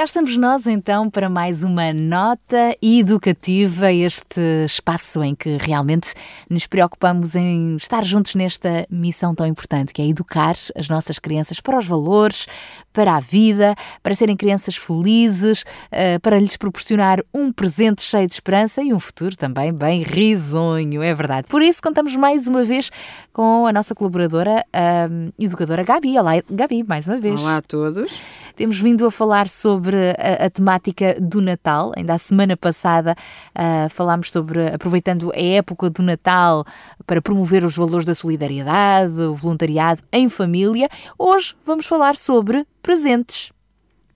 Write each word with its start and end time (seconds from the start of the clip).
Cá 0.00 0.04
estamos 0.04 0.34
nós 0.38 0.66
então 0.66 1.10
para 1.10 1.28
mais 1.28 1.62
uma 1.62 1.92
nota 1.92 2.74
educativa, 2.80 3.92
este 3.92 4.40
espaço 4.64 5.22
em 5.22 5.34
que 5.34 5.58
realmente 5.60 6.14
nos 6.48 6.66
preocupamos 6.66 7.34
em 7.34 7.76
estar 7.76 8.02
juntos 8.02 8.34
nesta 8.34 8.86
missão 8.88 9.34
tão 9.34 9.44
importante 9.44 9.92
que 9.92 10.00
é 10.00 10.06
educar 10.06 10.54
as 10.74 10.88
nossas 10.88 11.18
crianças 11.18 11.60
para 11.60 11.76
os 11.76 11.86
valores, 11.86 12.46
para 12.94 13.14
a 13.14 13.20
vida, 13.20 13.74
para 14.02 14.14
serem 14.14 14.38
crianças 14.38 14.74
felizes, 14.74 15.64
eh, 15.92 16.18
para 16.20 16.40
lhes 16.40 16.56
proporcionar 16.56 17.22
um 17.34 17.52
presente 17.52 18.02
cheio 18.02 18.26
de 18.26 18.32
esperança 18.32 18.82
e 18.82 18.94
um 18.94 18.98
futuro 18.98 19.36
também 19.36 19.70
bem 19.70 20.02
risonho, 20.02 21.02
é 21.02 21.14
verdade. 21.14 21.46
Por 21.46 21.60
isso 21.60 21.82
contamos 21.82 22.16
mais 22.16 22.46
uma 22.46 22.64
vez 22.64 22.90
com 23.34 23.66
a 23.66 23.72
nossa 23.72 23.94
colaboradora, 23.94 24.64
a 24.72 25.10
educadora 25.38 25.84
Gabi. 25.84 26.18
Olá, 26.18 26.42
Gabi, 26.50 26.84
mais 26.84 27.06
uma 27.06 27.20
vez. 27.20 27.38
Olá 27.42 27.58
a 27.58 27.62
todos. 27.62 28.22
Temos 28.56 28.78
vindo 28.78 29.06
a 29.06 29.10
falar 29.10 29.48
sobre 29.48 29.96
a, 30.18 30.46
a 30.46 30.50
temática 30.50 31.16
do 31.20 31.40
Natal. 31.40 31.92
Ainda 31.96 32.14
a 32.14 32.18
semana 32.18 32.56
passada 32.56 33.14
ah, 33.54 33.88
falámos 33.90 34.30
sobre, 34.30 34.66
aproveitando 34.66 35.32
a 35.34 35.38
época 35.38 35.90
do 35.90 36.02
Natal 36.02 36.64
para 37.06 37.22
promover 37.22 37.64
os 37.64 37.76
valores 37.76 38.06
da 38.06 38.14
solidariedade, 38.14 39.12
o 39.20 39.34
voluntariado 39.34 40.02
em 40.12 40.28
família. 40.28 40.88
Hoje 41.18 41.54
vamos 41.64 41.86
falar 41.86 42.16
sobre 42.16 42.66
presentes. 42.82 43.52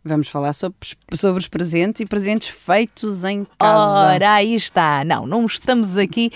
Vamos 0.06 0.28
falar 0.28 0.52
sobre, 0.52 0.76
sobre 1.14 1.40
os 1.40 1.48
presentes 1.48 2.00
e 2.00 2.06
presentes 2.06 2.48
feitos 2.48 3.24
em 3.24 3.46
casa. 3.58 4.12
Ora, 4.12 4.34
aí 4.34 4.54
está. 4.54 5.02
Não, 5.02 5.26
não 5.26 5.46
estamos 5.46 5.96
aqui 5.96 6.30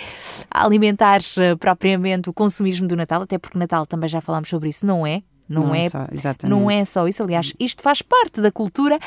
a 0.51 0.65
alimentar 0.65 1.21
eh, 1.37 1.55
propriamente 1.55 2.31
o 2.31 2.33
consumismo 2.33 2.89
do 2.89 2.97
Natal, 2.97 3.21
até 3.21 3.37
porque 3.37 3.59
Natal 3.59 3.85
também 3.85 4.09
já 4.09 4.23
falámos 4.23 4.49
sobre 4.49 4.71
isso, 4.71 4.87
não 4.87 5.07
é? 5.07 5.23
Não, 5.49 5.75
é, 5.75 5.89
só, 5.89 6.07
exatamente. 6.13 6.51
não 6.51 6.71
é 6.71 6.85
só 6.85 7.09
isso. 7.09 7.23
Aliás, 7.23 7.55
isto 7.59 7.83
faz 7.83 8.03
parte 8.03 8.41
da 8.41 8.53
cultura. 8.53 8.99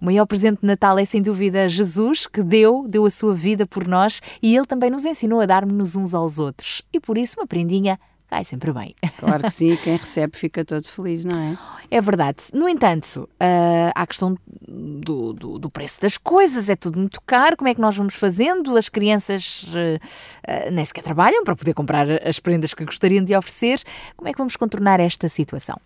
O 0.00 0.04
maior 0.04 0.26
presente 0.26 0.60
de 0.60 0.66
Natal 0.66 0.98
é 0.98 1.04
sem 1.04 1.22
dúvida 1.22 1.68
Jesus, 1.68 2.26
que 2.26 2.42
deu, 2.42 2.86
deu 2.88 3.06
a 3.06 3.10
sua 3.10 3.34
vida 3.34 3.66
por 3.66 3.86
nós 3.86 4.20
e 4.42 4.54
ele 4.54 4.66
também 4.66 4.90
nos 4.90 5.04
ensinou 5.04 5.40
a 5.40 5.46
dar-nos 5.46 5.96
uns 5.96 6.14
aos 6.14 6.38
outros. 6.38 6.82
E 6.92 7.00
por 7.00 7.16
isso 7.16 7.40
uma 7.40 7.46
prendinha 7.46 7.98
cai 8.34 8.44
sempre 8.44 8.72
bem. 8.72 8.94
Claro 9.24 9.44
que 9.44 9.50
sim, 9.50 9.76
quem 9.76 9.96
recebe 9.96 10.36
fica 10.36 10.64
todo 10.64 10.86
feliz, 10.86 11.24
não 11.24 11.38
é? 11.38 11.56
É 11.90 12.00
verdade. 12.00 12.38
No 12.52 12.68
entanto, 12.68 13.28
ah, 13.38 13.92
há 13.94 14.02
a 14.02 14.06
questão 14.06 14.36
do, 14.68 15.32
do, 15.32 15.58
do 15.58 15.70
preço 15.70 16.00
das 16.00 16.18
coisas, 16.18 16.68
é 16.68 16.76
tudo 16.76 16.98
muito 16.98 17.20
caro. 17.22 17.56
Como 17.56 17.68
é 17.68 17.74
que 17.74 17.80
nós 17.80 17.96
vamos 17.96 18.14
fazendo? 18.14 18.76
As 18.76 18.88
crianças 18.88 19.64
ah, 19.74 20.66
ah, 20.66 20.70
nem 20.70 20.84
sequer 20.84 21.02
trabalham 21.02 21.44
para 21.44 21.56
poder 21.56 21.72
comprar 21.74 22.06
as 22.26 22.38
prendas 22.38 22.74
que 22.74 22.84
gostariam 22.84 23.24
de 23.24 23.34
oferecer. 23.34 23.80
Como 24.16 24.28
é 24.28 24.32
que 24.32 24.38
vamos 24.38 24.56
contornar 24.56 25.00
esta 25.00 25.28
situação? 25.28 25.80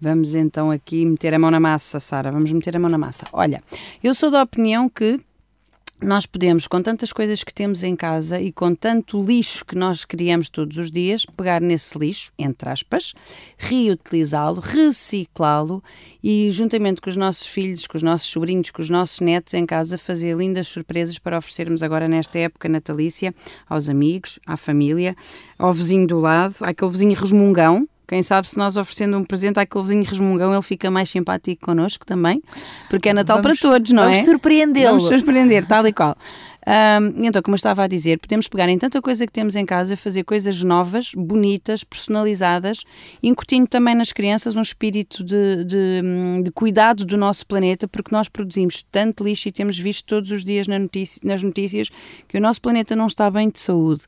Vamos 0.00 0.34
então 0.34 0.70
aqui 0.70 1.04
meter 1.06 1.34
a 1.34 1.38
mão 1.38 1.50
na 1.50 1.60
massa, 1.60 1.98
Sara. 1.98 2.30
Vamos 2.30 2.52
meter 2.52 2.76
a 2.76 2.78
mão 2.78 2.90
na 2.90 2.98
massa. 2.98 3.24
Olha, 3.32 3.62
eu 4.02 4.14
sou 4.14 4.30
da 4.30 4.42
opinião 4.42 4.88
que 4.88 5.18
nós 6.00 6.26
podemos, 6.26 6.68
com 6.68 6.80
tantas 6.80 7.12
coisas 7.12 7.42
que 7.42 7.52
temos 7.52 7.82
em 7.82 7.96
casa 7.96 8.40
e 8.40 8.52
com 8.52 8.72
tanto 8.72 9.20
lixo 9.20 9.64
que 9.64 9.74
nós 9.74 10.04
criamos 10.04 10.48
todos 10.48 10.76
os 10.76 10.90
dias, 10.92 11.26
pegar 11.36 11.60
nesse 11.60 11.98
lixo, 11.98 12.30
entre 12.38 12.68
aspas, 12.68 13.12
reutilizá-lo, 13.56 14.60
reciclá-lo 14.60 15.82
e, 16.22 16.50
juntamente 16.52 17.00
com 17.00 17.10
os 17.10 17.16
nossos 17.16 17.48
filhos, 17.48 17.86
com 17.86 17.96
os 17.96 18.02
nossos 18.02 18.28
sobrinhos, 18.28 18.70
com 18.70 18.80
os 18.80 18.88
nossos 18.88 19.18
netos 19.18 19.54
em 19.54 19.66
casa, 19.66 19.98
fazer 19.98 20.36
lindas 20.36 20.68
surpresas 20.68 21.18
para 21.18 21.38
oferecermos 21.38 21.82
agora 21.82 22.06
nesta 22.06 22.38
época 22.38 22.68
natalícia 22.68 23.34
aos 23.68 23.88
amigos, 23.88 24.38
à 24.46 24.56
família, 24.56 25.16
ao 25.58 25.72
vizinho 25.72 26.06
do 26.06 26.20
lado, 26.20 26.54
àquele 26.60 26.90
vizinho 26.92 27.14
resmungão. 27.14 27.88
Quem 28.08 28.22
sabe 28.22 28.48
se 28.48 28.56
nós 28.56 28.76
oferecendo 28.78 29.18
um 29.18 29.22
presente 29.24 29.60
àquele 29.60 29.84
vizinho 29.84 30.02
resmungão, 30.04 30.52
ele 30.52 30.62
fica 30.62 30.90
mais 30.90 31.10
simpático 31.10 31.66
connosco 31.66 32.06
também, 32.06 32.42
porque 32.88 33.10
é 33.10 33.12
Natal 33.12 33.42
Vamos- 33.42 33.60
para 33.60 33.70
todos, 33.70 33.92
não 33.92 34.04
vamos 34.04 34.18
é? 34.18 34.24
surpreendê-lo. 34.24 34.96
Vamos 34.98 35.08
surpreender, 35.08 35.66
tal 35.66 35.86
e 35.86 35.92
qual. 35.92 36.16
Ahm, 36.70 37.24
então, 37.24 37.40
como 37.40 37.54
eu 37.54 37.56
estava 37.56 37.84
a 37.84 37.86
dizer, 37.86 38.18
podemos 38.18 38.46
pegar 38.46 38.68
em 38.68 38.78
tanta 38.78 39.00
coisa 39.00 39.26
que 39.26 39.32
temos 39.32 39.56
em 39.56 39.64
casa, 39.64 39.96
fazer 39.96 40.22
coisas 40.22 40.62
novas, 40.62 41.12
bonitas, 41.16 41.82
personalizadas, 41.82 42.84
incutindo 43.22 43.66
também 43.66 43.94
nas 43.94 44.12
crianças 44.12 44.54
um 44.54 44.60
espírito 44.60 45.24
de, 45.24 45.64
de, 45.64 46.02
hum, 46.04 46.42
de 46.42 46.50
cuidado 46.50 47.06
do 47.06 47.16
nosso 47.16 47.46
planeta, 47.46 47.88
porque 47.88 48.14
nós 48.14 48.28
produzimos 48.28 48.82
tanto 48.82 49.24
lixo 49.24 49.48
e 49.48 49.52
temos 49.52 49.78
visto 49.78 50.04
todos 50.04 50.30
os 50.30 50.44
dias 50.44 50.68
na 50.68 50.78
notícia- 50.78 51.22
nas 51.24 51.42
notícias 51.42 51.88
que 52.28 52.36
o 52.36 52.40
nosso 52.40 52.60
planeta 52.60 52.94
não 52.94 53.06
está 53.06 53.30
bem 53.30 53.48
de 53.48 53.60
saúde. 53.60 54.02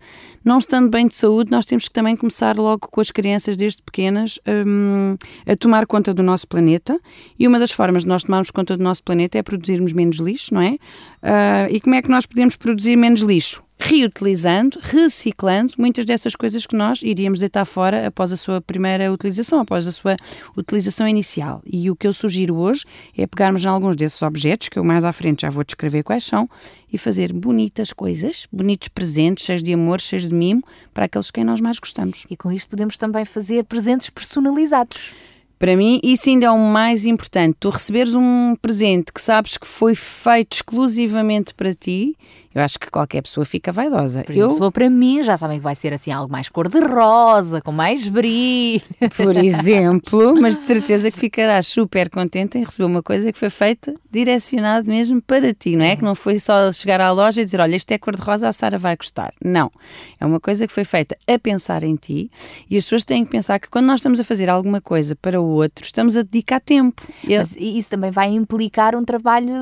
Não 0.44 0.59
estando 0.59 0.91
bem 0.91 1.06
de 1.06 1.15
saúde, 1.15 1.50
nós 1.50 1.65
temos 1.65 1.88
que 1.88 1.94
também 1.94 2.15
começar 2.15 2.59
logo 2.59 2.88
com 2.91 3.00
as 3.00 3.10
crianças 3.10 3.56
desde 3.56 3.82
pequenas 3.82 4.38
hum, 4.47 5.16
a 5.47 5.56
tomar 5.56 5.87
conta 5.87 6.12
do 6.12 6.22
nosso 6.22 6.47
planeta 6.47 7.00
e 7.38 7.48
uma 7.48 7.59
das 7.59 7.71
formas 7.71 8.03
de 8.03 8.09
nós 8.09 8.22
tomarmos 8.22 8.50
conta 8.50 8.77
do 8.77 8.84
nosso 8.84 9.03
planeta 9.03 9.38
é 9.38 9.42
produzirmos 9.42 9.94
menos 9.94 10.19
lixo, 10.19 10.53
não 10.53 10.60
é? 10.60 10.77
Ah, 11.22 11.66
e 11.71 11.81
como 11.81 11.94
é 11.94 12.03
que 12.03 12.09
nós 12.09 12.27
podemos 12.27 12.50
produzir 12.56 12.97
menos 12.97 13.21
lixo? 13.21 13.62
Reutilizando, 13.78 14.78
reciclando 14.83 15.75
muitas 15.78 16.05
dessas 16.05 16.37
coisas 16.37 16.66
que 16.66 16.77
nós 16.77 17.00
iríamos 17.03 17.38
deitar 17.38 17.65
fora 17.65 18.06
após 18.06 18.31
a 18.31 18.37
sua 18.37 18.61
primeira 18.61 19.11
utilização, 19.11 19.61
após 19.61 19.87
a 19.87 19.93
sua 19.93 20.16
utilização 20.55 21.09
inicial. 21.09 21.62
E 21.65 21.91
o 21.91 21.97
que 21.97 22.06
eu 22.06 22.12
sugiro 22.12 22.56
hoje 22.56 22.84
é 23.16 23.27
pegarmos 23.27 23.65
em 23.65 23.69
alguns 23.69 23.97
desses 23.97 24.21
objetos, 24.21 24.69
que 24.69 24.78
eu 24.78 24.84
mais 24.84 25.03
à 25.03 25.12
frente 25.12 25.43
já 25.43 25.50
vou 25.50 25.65
descrever 25.65 26.03
quais 26.03 26.25
são, 26.25 26.47
e 26.93 26.99
fazer 26.99 27.33
bonitas 27.33 27.93
coisas, 27.93 28.47
bonitos 28.53 28.89
presentes, 28.89 29.47
cheios 29.47 29.62
de 29.62 29.72
amor, 29.72 30.00
cheios 30.00 30.28
de 30.28 30.34
mimo, 30.34 30.62
para 30.93 31.06
aqueles 31.06 31.27
de 31.27 31.33
quem 31.33 31.44
nós 31.44 31.60
mais 31.60 31.78
gostamos. 31.78 32.27
E 32.28 32.37
com 32.37 32.53
isto 32.53 32.69
podemos 32.69 32.99
também 32.99 33.25
fazer 33.25 33.65
presentes 33.65 34.10
personalizados. 34.10 35.15
Para 35.60 35.76
mim, 35.76 36.00
isso 36.03 36.31
ainda 36.31 36.47
é 36.47 36.50
o 36.50 36.59
mais 36.59 37.04
importante. 37.04 37.59
Tu 37.60 37.69
receberes 37.69 38.15
um 38.15 38.56
presente 38.62 39.12
que 39.12 39.21
sabes 39.21 39.59
que 39.59 39.66
foi 39.66 39.94
feito 39.94 40.54
exclusivamente 40.54 41.54
para 41.54 41.75
ti, 41.75 42.16
eu 42.55 42.62
acho 42.62 42.78
que 42.78 42.91
qualquer 42.91 43.22
pessoa 43.22 43.44
fica 43.44 43.71
vaidosa. 43.72 44.22
Por 44.25 44.33
exemplo, 44.33 44.50
eu, 44.50 44.53
se 44.53 44.59
for 44.59 44.72
para 44.72 44.91
mim, 44.91 45.22
já 45.22 45.37
sabem 45.37 45.59
que 45.59 45.62
vai 45.65 45.75
ser 45.75 45.93
assim 45.93 46.11
algo 46.11 46.31
mais 46.33 46.49
cor-de-rosa, 46.49 47.61
com 47.61 47.72
mais 47.72 48.09
brilho. 48.09 48.83
por 49.16 49.37
exemplo, 49.43 50.34
mas 50.41 50.56
de 50.59 50.66
certeza 50.66 51.10
que 51.10 51.19
ficarás 51.19 51.66
super 51.66 52.09
contente 52.10 52.59
em 52.59 52.65
receber 52.65 52.84
uma 52.87 53.03
coisa 53.03 53.33
que 53.33 53.39
foi 53.39 53.50
feita 53.50 53.94
direcionado 54.10 54.89
mesmo 54.89 55.21
para 55.22 55.53
ti, 55.55 55.77
não 55.77 55.84
é? 55.84 55.97
Que 55.97 56.03
não 56.03 56.15
foi 56.15 56.39
só 56.41 56.72
chegar 56.72 57.00
à 57.00 57.10
loja 57.12 57.41
e 57.41 57.44
dizer, 57.44 57.60
olha, 57.60 57.77
isto 57.77 57.91
é 57.93 57.99
cor-de-rosa, 57.99 58.49
a 58.49 58.53
Sara 58.53 58.78
vai 58.78 58.97
gostar. 58.97 59.33
Não. 59.44 59.71
É 60.19 60.27
uma 60.27 60.41
coisa 60.41 60.66
que 60.66 60.72
foi 60.72 60.84
feita 60.84 61.16
a 61.27 61.39
pensar 61.39 61.83
em 61.84 61.94
ti 61.97 62.31
e 62.69 62.77
as 62.77 62.84
pessoas 62.84 63.05
têm 63.05 63.25
que 63.25 63.31
pensar 63.31 63.59
que 63.59 63.69
quando 63.71 63.87
nós 63.87 64.00
estamos 64.00 64.19
a 64.19 64.25
fazer 64.25 64.49
alguma 64.50 64.81
coisa 64.81 65.15
para 65.15 65.41
o 65.41 65.44
outro, 65.47 65.84
estamos 65.84 66.16
a 66.16 66.22
dedicar 66.22 66.60
tempo. 66.60 67.03
Eu- 67.27 67.41
Mas 67.41 67.55
isso 67.56 67.89
também 67.89 68.10
vai 68.10 68.28
implicar 68.31 68.94
um 68.97 69.05
trabalho 69.05 69.53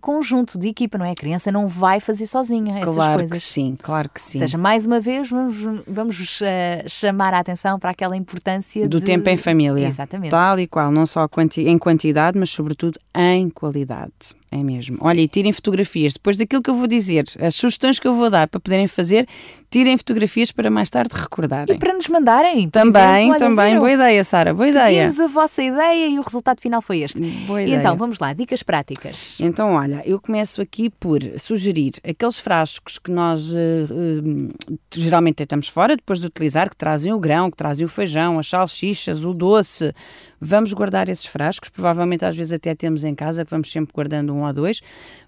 conjunto 0.00 0.58
de 0.58 0.68
equipa, 0.68 0.96
não 0.98 1.04
é? 1.04 1.10
A 1.12 1.16
criança 1.16 1.52
não 1.52 1.66
vai 1.66 2.00
fazer 2.00 2.26
sozinha 2.30 2.78
essas 2.78 2.94
claro 2.94 3.18
coisas. 3.20 3.38
que 3.38 3.44
sim, 3.44 3.76
claro 3.80 4.08
que 4.08 4.20
sim. 4.20 4.38
Ou 4.38 4.42
seja, 4.44 4.56
mais 4.58 4.86
uma 4.86 5.00
vez, 5.00 5.28
vamos, 5.28 5.56
vamos 5.86 6.40
eh, 6.42 6.84
chamar 6.88 7.34
a 7.34 7.38
atenção 7.40 7.78
para 7.78 7.90
aquela 7.90 8.16
importância 8.16 8.88
do 8.88 9.00
de- 9.00 9.06
tempo 9.06 9.28
em 9.28 9.36
família. 9.36 9.88
Exatamente. 9.88 10.30
Tal 10.30 10.58
e 10.58 10.66
qual, 10.66 10.90
não 10.90 11.06
só 11.06 11.28
em 11.58 11.78
quantidade, 11.78 12.38
mas 12.38 12.50
sobretudo 12.50 12.98
em 13.14 13.50
qualidade. 13.50 14.34
É 14.52 14.64
mesmo. 14.64 14.98
Olha, 15.00 15.20
e 15.20 15.28
tirem 15.28 15.52
fotografias. 15.52 16.14
Depois 16.14 16.36
daquilo 16.36 16.60
que 16.60 16.68
eu 16.68 16.74
vou 16.74 16.88
dizer, 16.88 17.24
as 17.38 17.54
sugestões 17.54 18.00
que 18.00 18.08
eu 18.08 18.14
vou 18.14 18.28
dar 18.28 18.48
para 18.48 18.58
poderem 18.58 18.88
fazer, 18.88 19.28
tirem 19.70 19.96
fotografias 19.96 20.50
para 20.50 20.68
mais 20.68 20.90
tarde 20.90 21.14
recordarem. 21.14 21.76
E 21.76 21.78
para 21.78 21.94
nos 21.94 22.08
mandarem. 22.08 22.68
Também, 22.68 23.28
exemplo, 23.28 23.38
também. 23.38 23.78
Boa 23.78 23.92
ideia, 23.92 24.24
Sara. 24.24 24.52
Boa 24.52 24.68
ideia. 24.68 25.08
Seguimos 25.08 25.20
a 25.20 25.32
vossa 25.32 25.62
ideia 25.62 26.08
e 26.08 26.18
o 26.18 26.22
resultado 26.22 26.60
final 26.60 26.82
foi 26.82 27.02
este. 27.02 27.20
Boa 27.46 27.62
ideia. 27.62 27.76
então, 27.76 27.96
vamos 27.96 28.18
lá, 28.18 28.32
dicas 28.32 28.64
práticas. 28.64 29.38
Então, 29.38 29.74
olha, 29.74 30.02
eu 30.04 30.20
começo 30.20 30.60
aqui 30.60 30.90
por 30.90 31.20
sugerir 31.38 31.92
aqueles 32.02 32.40
frascos 32.40 32.98
que 32.98 33.12
nós 33.12 33.54
eh, 33.54 33.86
eh, 33.88 34.76
geralmente 34.96 35.36
deitamos 35.36 35.68
fora 35.68 35.94
depois 35.94 36.18
de 36.18 36.26
utilizar, 36.26 36.68
que 36.68 36.76
trazem 36.76 37.12
o 37.12 37.20
grão, 37.20 37.52
que 37.52 37.56
trazem 37.56 37.86
o 37.86 37.88
feijão, 37.88 38.36
as 38.36 38.48
salsichas, 38.48 39.24
o 39.24 39.32
doce. 39.32 39.94
Vamos 40.40 40.72
guardar 40.72 41.08
esses 41.08 41.26
frascos, 41.26 41.68
provavelmente 41.68 42.24
às 42.24 42.36
vezes 42.36 42.52
até 42.52 42.74
temos 42.74 43.04
em 43.04 43.14
casa, 43.14 43.44
que 43.44 43.50
vamos 43.50 43.70
sempre 43.70 43.92
guardando 43.92 44.32
um 44.32 44.44
ou 44.44 44.52
dois. 44.52 44.80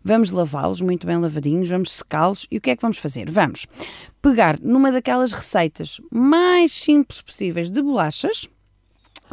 Vamos 0.03 0.31
lavá-los 0.31 0.81
muito 0.81 1.07
bem 1.07 1.19
lavadinhos, 1.19 1.69
vamos 1.69 1.93
secá-los 1.93 2.47
e 2.51 2.57
o 2.57 2.61
que 2.61 2.71
é 2.71 2.77
que 2.77 2.83
vamos 2.83 2.99
fazer? 2.99 3.31
Vamos 3.31 3.67
pegar 4.23 4.59
numa 4.61 4.91
daquelas 4.91 5.33
receitas 5.33 6.01
mais 6.11 6.73
simples 6.73 7.21
possíveis 7.21 7.71
de 7.71 7.83
bolachas, 7.83 8.49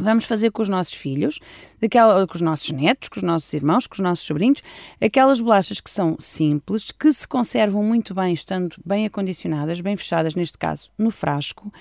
Vamos 0.00 0.24
fazer 0.24 0.50
com 0.50 0.62
os 0.62 0.68
nossos 0.68 0.92
filhos, 0.92 1.38
daquela, 1.80 2.26
com 2.26 2.34
os 2.34 2.40
nossos 2.40 2.70
netos, 2.70 3.08
com 3.08 3.18
os 3.18 3.22
nossos 3.22 3.52
irmãos, 3.52 3.86
com 3.86 3.94
os 3.94 4.00
nossos 4.00 4.24
sobrinhos, 4.26 4.62
aquelas 5.00 5.40
bolachas 5.40 5.80
que 5.80 5.90
são 5.90 6.16
simples, 6.18 6.90
que 6.90 7.12
se 7.12 7.26
conservam 7.26 7.82
muito 7.82 8.14
bem, 8.14 8.32
estando 8.32 8.76
bem 8.84 9.06
acondicionadas, 9.06 9.80
bem 9.80 9.96
fechadas, 9.96 10.34
neste 10.34 10.58
caso, 10.58 10.90
no 10.98 11.10
frasco. 11.10 11.72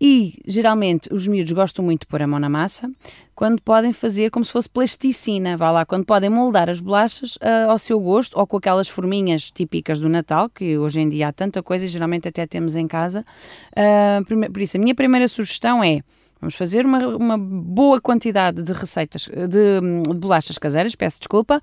E 0.00 0.38
geralmente 0.44 1.08
os 1.12 1.26
miúdos 1.26 1.52
gostam 1.52 1.84
muito 1.84 2.02
de 2.02 2.06
pôr 2.08 2.20
a 2.20 2.26
mão 2.26 2.38
na 2.38 2.48
massa, 2.48 2.90
quando 3.34 3.62
podem 3.62 3.92
fazer 3.92 4.30
como 4.30 4.44
se 4.44 4.52
fosse 4.52 4.68
plasticina, 4.68 5.56
vá 5.56 5.70
lá, 5.70 5.84
quando 5.84 6.04
podem 6.04 6.30
moldar 6.30 6.68
as 6.68 6.80
bolachas 6.80 7.36
uh, 7.36 7.70
ao 7.70 7.78
seu 7.78 7.98
gosto 7.98 8.38
ou 8.38 8.46
com 8.46 8.56
aquelas 8.56 8.88
forminhas 8.88 9.50
típicas 9.50 9.98
do 9.98 10.08
Natal, 10.08 10.48
que 10.48 10.78
hoje 10.78 11.00
em 11.00 11.08
dia 11.08 11.28
há 11.28 11.32
tanta 11.32 11.62
coisa 11.62 11.84
e 11.84 11.88
geralmente 11.88 12.28
até 12.28 12.46
temos 12.46 12.76
em 12.76 12.86
casa. 12.86 13.24
Uh, 13.72 14.50
por 14.50 14.60
isso, 14.60 14.76
a 14.76 14.80
minha 14.80 14.94
primeira 14.94 15.26
sugestão 15.26 15.82
é 15.82 16.02
Vamos 16.40 16.56
fazer 16.56 16.84
uma, 16.84 16.98
uma 17.16 17.38
boa 17.38 18.00
quantidade 18.00 18.62
de 18.62 18.72
receitas, 18.72 19.28
de, 19.28 19.80
de 20.02 20.14
bolachas 20.14 20.58
caseiras, 20.58 20.94
peço 20.94 21.18
desculpa. 21.18 21.60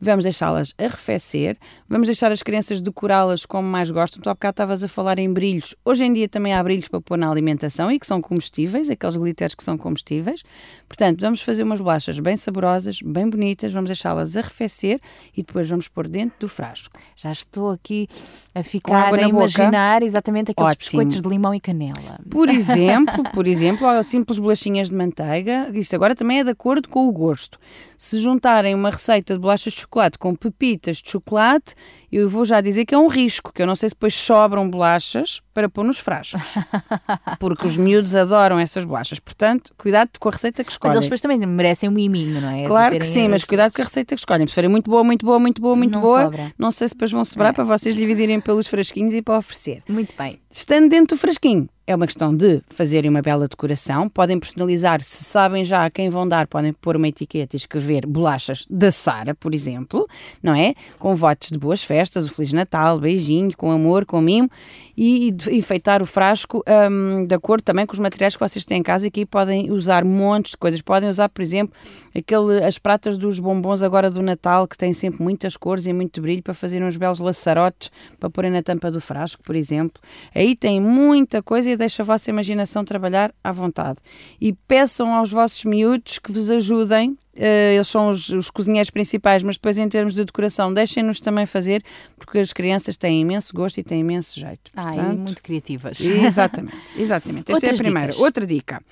Vamos 0.00 0.24
deixá-las 0.24 0.74
arrefecer. 0.76 1.56
Vamos 1.88 2.08
deixar 2.08 2.32
as 2.32 2.42
crianças 2.42 2.82
decorá-las 2.82 3.46
como 3.46 3.68
mais 3.68 3.90
gostam. 3.90 4.20
Tu 4.20 4.28
há 4.28 4.34
bocado 4.34 4.54
estavas 4.54 4.82
a 4.82 4.88
falar 4.88 5.18
em 5.18 5.32
brilhos. 5.32 5.74
Hoje 5.84 6.04
em 6.04 6.12
dia 6.12 6.28
também 6.28 6.52
há 6.52 6.62
brilhos 6.62 6.88
para 6.88 7.00
pôr 7.00 7.16
na 7.16 7.30
alimentação 7.30 7.90
e 7.90 7.98
que 7.98 8.06
são 8.06 8.20
comestíveis, 8.20 8.90
aqueles 8.90 9.16
glitters 9.16 9.54
que 9.54 9.62
são 9.62 9.78
comestíveis. 9.78 10.42
Portanto, 10.88 11.20
vamos 11.20 11.40
fazer 11.40 11.62
umas 11.62 11.80
bolachas 11.80 12.18
bem 12.18 12.36
saborosas, 12.36 13.00
bem 13.02 13.28
bonitas. 13.28 13.72
Vamos 13.72 13.88
deixá-las 13.88 14.36
arrefecer 14.36 15.00
e 15.36 15.42
depois 15.42 15.68
vamos 15.68 15.88
pôr 15.88 16.08
dentro 16.08 16.40
do 16.40 16.48
frasco. 16.48 16.98
Já 17.16 17.32
estou 17.32 17.70
aqui 17.70 18.08
a 18.54 18.62
ficar 18.62 19.14
a 19.14 19.28
imaginar 19.28 20.00
boca. 20.00 20.06
exatamente 20.06 20.50
aqueles 20.50 20.72
Ótimo. 20.72 21.02
biscoitos 21.02 21.20
de 21.22 21.28
limão 21.28 21.54
e 21.54 21.60
canela. 21.60 22.18
Por 22.30 22.48
exemplo, 22.48 23.22
por 23.32 23.46
exemplo, 23.46 23.86
simples 24.14 24.38
bolachinhas 24.38 24.90
de 24.90 24.94
manteiga. 24.94 25.68
Isto 25.74 25.96
agora 25.96 26.14
também 26.14 26.38
é 26.38 26.44
de 26.44 26.50
acordo 26.50 26.88
com 26.88 27.08
o 27.08 27.12
gosto. 27.12 27.58
Se 27.96 28.20
juntarem 28.20 28.72
uma 28.72 28.90
receita 28.90 29.34
de 29.34 29.40
bolachas 29.40 29.72
de 29.72 29.80
chocolate 29.80 30.18
com 30.18 30.36
pepitas 30.36 30.98
de 30.98 31.10
chocolate, 31.10 31.74
eu 32.16 32.28
vou 32.28 32.44
já 32.44 32.60
dizer 32.60 32.84
que 32.84 32.94
é 32.94 32.98
um 32.98 33.08
risco, 33.08 33.52
que 33.52 33.60
eu 33.60 33.66
não 33.66 33.74
sei 33.74 33.88
se 33.88 33.94
depois 33.94 34.14
sobram 34.14 34.68
bolachas 34.70 35.42
para 35.52 35.68
pôr 35.68 35.84
nos 35.84 35.98
frascos. 35.98 36.54
Porque 37.40 37.66
os 37.66 37.76
miúdos 37.76 38.14
adoram 38.14 38.58
essas 38.58 38.84
bolachas. 38.84 39.18
Portanto, 39.18 39.72
cuidado 39.76 40.10
com 40.20 40.28
a 40.28 40.32
receita 40.32 40.62
que 40.62 40.70
escolhem. 40.70 40.94
Mas 40.94 40.96
eles 40.96 41.06
depois 41.06 41.20
também 41.20 41.38
merecem 41.46 41.88
um 41.88 41.92
miminho, 41.92 42.40
não 42.40 42.50
é? 42.50 42.64
Claro 42.64 42.98
que 42.98 43.06
sim, 43.06 43.26
mas 43.26 43.42
cuidado 43.42 43.72
com 43.72 43.82
a 43.82 43.84
receita 43.84 44.14
que 44.14 44.20
escolhem. 44.20 44.46
Se 44.46 44.54
forem 44.54 44.70
muito 44.70 44.90
boa, 44.90 45.02
muito 45.02 45.26
boa, 45.26 45.38
muito 45.38 45.60
boa, 45.60 45.76
muito 45.76 45.92
não 45.92 46.00
boa, 46.00 46.22
sobra. 46.22 46.52
não 46.56 46.70
sei 46.70 46.88
se 46.88 46.94
depois 46.94 47.10
vão 47.10 47.24
sobrar 47.24 47.50
é. 47.50 47.52
para 47.52 47.64
vocês 47.64 47.96
dividirem 47.96 48.40
pelos 48.40 48.66
frasquinhos 48.66 49.12
e 49.12 49.20
para 49.20 49.38
oferecer. 49.38 49.82
Muito 49.88 50.14
bem. 50.16 50.38
Estando 50.50 50.88
dentro 50.88 51.16
do 51.16 51.20
frasquinho, 51.20 51.68
é 51.86 51.94
uma 51.94 52.06
questão 52.06 52.34
de 52.34 52.62
fazerem 52.68 53.10
uma 53.10 53.20
bela 53.20 53.46
decoração. 53.46 54.08
Podem 54.08 54.38
personalizar, 54.38 55.02
se 55.02 55.24
sabem 55.24 55.64
já 55.64 55.84
a 55.84 55.90
quem 55.90 56.08
vão 56.08 56.26
dar, 56.26 56.46
podem 56.46 56.72
pôr 56.72 56.96
uma 56.96 57.08
etiqueta 57.08 57.54
e 57.54 57.58
escrever 57.58 58.06
bolachas 58.06 58.66
da 58.70 58.90
Sara, 58.90 59.34
por 59.34 59.54
exemplo, 59.54 60.08
não 60.42 60.54
é? 60.54 60.74
Com 60.98 61.14
votos 61.14 61.50
de 61.50 61.58
boas 61.58 61.82
festas, 61.82 62.03
o 62.16 62.28
Feliz 62.28 62.52
Natal, 62.52 62.98
beijinho, 62.98 63.56
com 63.56 63.70
amor, 63.70 64.04
com 64.04 64.20
mimo 64.20 64.48
e 64.96 65.34
enfeitar 65.50 66.02
o 66.02 66.06
frasco 66.06 66.62
um, 66.90 67.26
de 67.26 67.34
acordo 67.34 67.62
também 67.62 67.84
com 67.84 67.92
os 67.92 67.98
materiais 67.98 68.36
que 68.36 68.40
vocês 68.40 68.64
têm 68.64 68.78
em 68.78 68.82
casa 68.82 69.06
e 69.06 69.08
aqui 69.08 69.26
podem 69.26 69.70
usar 69.70 70.04
montes 70.04 70.52
de 70.52 70.56
coisas. 70.56 70.80
Podem 70.80 71.08
usar, 71.08 71.28
por 71.28 71.42
exemplo, 71.42 71.74
aquele, 72.14 72.64
as 72.64 72.78
pratas 72.78 73.18
dos 73.18 73.40
bombons 73.40 73.82
agora 73.82 74.10
do 74.10 74.22
Natal 74.22 74.68
que 74.68 74.78
têm 74.78 74.92
sempre 74.92 75.22
muitas 75.22 75.56
cores 75.56 75.86
e 75.86 75.92
muito 75.92 76.20
brilho 76.20 76.42
para 76.42 76.54
fazer 76.54 76.82
uns 76.82 76.96
belos 76.96 77.18
laçarotes 77.18 77.90
para 78.20 78.30
porem 78.30 78.50
na 78.50 78.62
tampa 78.62 78.90
do 78.90 79.00
frasco, 79.00 79.42
por 79.42 79.56
exemplo. 79.56 80.00
Aí 80.34 80.54
tem 80.54 80.80
muita 80.80 81.42
coisa 81.42 81.70
e 81.70 81.76
deixa 81.76 82.02
a 82.02 82.06
vossa 82.06 82.30
imaginação 82.30 82.84
trabalhar 82.84 83.34
à 83.42 83.50
vontade. 83.50 83.98
E 84.40 84.52
peçam 84.52 85.12
aos 85.12 85.30
vossos 85.30 85.64
miúdos 85.64 86.18
que 86.18 86.32
vos 86.32 86.50
ajudem 86.50 87.16
eles 87.36 87.88
são 87.88 88.10
os, 88.10 88.28
os, 88.28 88.50
cozinheiros 88.50 88.90
principais, 88.90 89.42
mas 89.42 89.56
depois 89.56 89.78
em 89.78 89.88
termos 89.88 90.14
de 90.14 90.24
decoração 90.24 90.72
deixem-nos 90.72 91.20
também 91.20 91.46
fazer, 91.46 91.82
porque 92.16 92.38
as 92.38 92.52
crianças 92.52 92.96
têm 92.96 93.20
imenso 93.20 93.52
gosto 93.54 93.78
e 93.78 93.82
têm 93.82 94.00
imenso 94.00 94.38
jeito. 94.38 94.70
Ah, 94.76 94.84
Portanto, 94.84 95.12
e 95.12 95.16
muito 95.16 95.42
criativas. 95.42 96.00
Exatamente, 96.00 96.76
exatamente. 96.96 97.52
Esta 97.52 97.54
Outras 97.54 97.72
é 97.72 97.74
a 97.74 97.78
primeira. 97.78 98.08
Dicas. 98.08 98.24
Outra 98.24 98.46
dica. 98.46 98.82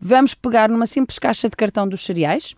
Vamos 0.00 0.34
pegar 0.34 0.68
numa 0.68 0.86
simples 0.86 1.18
caixa 1.18 1.48
de 1.48 1.56
cartão 1.56 1.88
dos 1.88 2.04
cereais, 2.04 2.54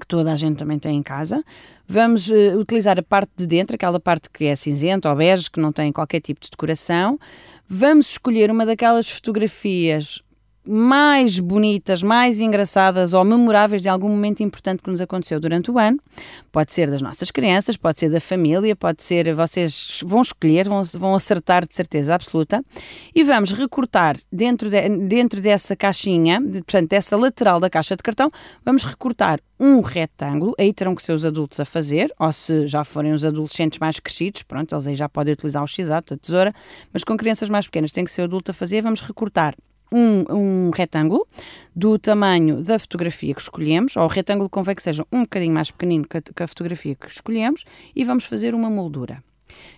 que 0.00 0.06
toda 0.06 0.32
a 0.32 0.36
gente 0.36 0.56
também 0.56 0.78
tem 0.78 0.96
em 0.96 1.02
casa. 1.02 1.42
Vamos 1.88 2.28
uh, 2.28 2.58
utilizar 2.58 2.98
a 2.98 3.02
parte 3.02 3.32
de 3.36 3.46
dentro, 3.46 3.74
aquela 3.74 3.98
parte 3.98 4.30
que 4.30 4.44
é 4.44 4.54
cinzenta 4.54 5.10
ou 5.10 5.16
bege, 5.16 5.50
que 5.50 5.60
não 5.60 5.72
tem 5.72 5.92
qualquer 5.92 6.20
tipo 6.20 6.40
de 6.40 6.50
decoração. 6.50 7.18
Vamos 7.66 8.10
escolher 8.10 8.50
uma 8.50 8.64
daquelas 8.64 9.08
fotografias 9.08 10.22
mais 10.66 11.38
bonitas, 11.40 12.02
mais 12.02 12.40
engraçadas 12.40 13.12
ou 13.12 13.24
memoráveis 13.24 13.82
de 13.82 13.88
algum 13.88 14.08
momento 14.08 14.42
importante 14.42 14.82
que 14.82 14.90
nos 14.90 15.00
aconteceu 15.00 15.40
durante 15.40 15.70
o 15.70 15.78
ano. 15.78 15.98
Pode 16.52 16.72
ser 16.72 16.90
das 16.90 17.02
nossas 17.02 17.30
crianças, 17.30 17.76
pode 17.76 17.98
ser 17.98 18.10
da 18.10 18.20
família, 18.20 18.76
pode 18.76 19.02
ser. 19.02 19.34
Vocês 19.34 20.00
vão 20.04 20.22
escolher, 20.22 20.68
vão, 20.68 20.82
vão 20.82 21.14
acertar 21.14 21.66
de 21.66 21.74
certeza 21.74 22.14
absoluta. 22.14 22.62
E 23.14 23.24
vamos 23.24 23.52
recortar 23.52 24.16
dentro, 24.30 24.70
de, 24.70 24.88
dentro 25.06 25.40
dessa 25.40 25.74
caixinha, 25.74 26.40
portanto, 26.40 26.90
dessa 26.90 27.16
lateral 27.16 27.58
da 27.58 27.68
caixa 27.68 27.96
de 27.96 28.02
cartão, 28.02 28.28
vamos 28.64 28.84
recortar 28.84 29.40
um 29.58 29.80
retângulo. 29.80 30.54
Aí 30.58 30.72
terão 30.72 30.94
que 30.94 31.02
ser 31.02 31.12
os 31.12 31.24
adultos 31.24 31.58
a 31.58 31.64
fazer, 31.64 32.12
ou 32.18 32.32
se 32.32 32.66
já 32.66 32.84
forem 32.84 33.12
os 33.12 33.24
adolescentes 33.24 33.78
mais 33.78 33.98
crescidos, 33.98 34.42
pronto, 34.42 34.74
eles 34.74 34.86
aí 34.86 34.94
já 34.94 35.08
podem 35.08 35.32
utilizar 35.32 35.62
o 35.62 35.66
x-ato, 35.66 36.14
a 36.14 36.16
tesoura, 36.16 36.54
mas 36.92 37.02
com 37.02 37.16
crianças 37.16 37.48
mais 37.48 37.66
pequenas 37.66 37.92
tem 37.92 38.04
que 38.04 38.12
ser 38.12 38.22
o 38.22 38.24
adulto 38.24 38.50
a 38.50 38.54
fazer. 38.54 38.80
Vamos 38.82 39.00
recortar 39.00 39.54
um, 39.92 40.24
um 40.30 40.70
retângulo 40.70 41.26
do 41.74 41.98
tamanho 41.98 42.62
da 42.62 42.78
fotografia 42.78 43.34
que 43.34 43.40
escolhemos, 43.40 43.96
ou 43.96 44.04
o 44.04 44.08
retângulo 44.08 44.48
convém 44.48 44.74
que 44.74 44.82
seja 44.82 45.04
um 45.12 45.22
bocadinho 45.22 45.54
mais 45.54 45.70
pequenino 45.70 46.06
que 46.06 46.18
a, 46.18 46.22
que 46.22 46.42
a 46.42 46.48
fotografia 46.48 46.94
que 46.94 47.08
escolhemos, 47.08 47.64
e 47.94 48.04
vamos 48.04 48.24
fazer 48.24 48.54
uma 48.54 48.70
moldura. 48.70 49.22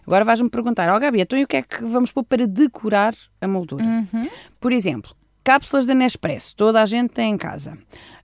Agora 0.06 0.24
vais-me 0.24 0.48
perguntar, 0.48 0.88
ó 0.88 0.96
oh, 0.96 1.00
Gabi, 1.00 1.20
então 1.20 1.38
e 1.38 1.44
o 1.44 1.46
que 1.46 1.56
é 1.56 1.62
que 1.62 1.84
vamos 1.84 2.12
pôr 2.12 2.24
para 2.24 2.46
decorar 2.46 3.14
a 3.40 3.48
moldura? 3.48 3.84
Uhum. 3.84 4.28
Por 4.60 4.72
exemplo, 4.72 5.14
cápsulas 5.42 5.86
da 5.86 5.94
Nespresso, 5.94 6.54
toda 6.56 6.82
a 6.82 6.86
gente 6.86 7.10
tem 7.10 7.34
em 7.34 7.38
casa. 7.38 7.76